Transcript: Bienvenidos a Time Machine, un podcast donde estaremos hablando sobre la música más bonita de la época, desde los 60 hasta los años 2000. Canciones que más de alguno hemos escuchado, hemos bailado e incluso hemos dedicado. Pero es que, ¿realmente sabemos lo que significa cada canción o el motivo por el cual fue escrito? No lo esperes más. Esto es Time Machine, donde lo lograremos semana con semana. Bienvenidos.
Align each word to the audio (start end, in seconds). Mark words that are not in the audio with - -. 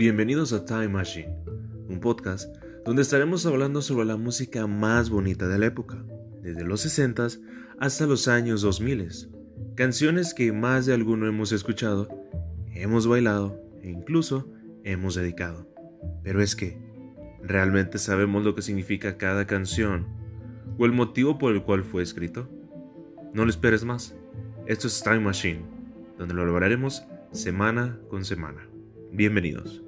Bienvenidos 0.00 0.54
a 0.54 0.64
Time 0.64 0.88
Machine, 0.88 1.28
un 1.86 2.00
podcast 2.00 2.56
donde 2.86 3.02
estaremos 3.02 3.44
hablando 3.44 3.82
sobre 3.82 4.06
la 4.06 4.16
música 4.16 4.66
más 4.66 5.10
bonita 5.10 5.46
de 5.46 5.58
la 5.58 5.66
época, 5.66 6.02
desde 6.40 6.64
los 6.64 6.80
60 6.80 7.28
hasta 7.78 8.06
los 8.06 8.26
años 8.26 8.62
2000. 8.62 9.28
Canciones 9.74 10.32
que 10.32 10.52
más 10.52 10.86
de 10.86 10.94
alguno 10.94 11.26
hemos 11.26 11.52
escuchado, 11.52 12.08
hemos 12.72 13.06
bailado 13.06 13.60
e 13.82 13.90
incluso 13.90 14.50
hemos 14.84 15.16
dedicado. 15.16 15.68
Pero 16.22 16.40
es 16.40 16.56
que, 16.56 16.78
¿realmente 17.42 17.98
sabemos 17.98 18.42
lo 18.42 18.54
que 18.54 18.62
significa 18.62 19.18
cada 19.18 19.46
canción 19.46 20.06
o 20.78 20.86
el 20.86 20.92
motivo 20.92 21.36
por 21.36 21.52
el 21.52 21.62
cual 21.62 21.84
fue 21.84 22.02
escrito? 22.02 22.48
No 23.34 23.44
lo 23.44 23.50
esperes 23.50 23.84
más. 23.84 24.16
Esto 24.64 24.86
es 24.86 25.02
Time 25.02 25.20
Machine, 25.20 25.60
donde 26.16 26.32
lo 26.32 26.46
lograremos 26.46 27.04
semana 27.32 28.00
con 28.08 28.24
semana. 28.24 28.66
Bienvenidos. 29.12 29.82